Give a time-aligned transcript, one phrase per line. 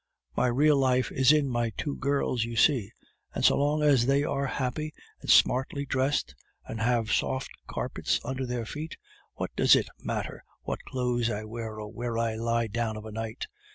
[0.35, 2.91] "My real life is in my two girls, you see;
[3.35, 6.33] and so long as they are happy, and smartly dressed,
[6.65, 8.97] and have soft carpets under their feet,
[9.35, 13.11] what does it matter what clothes I wear or where I lie down of a
[13.11, 13.45] night?